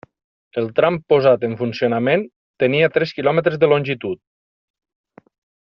[0.61, 2.25] El tram posat en funcionament
[2.65, 4.21] tenia tres quilòmetres de longitud.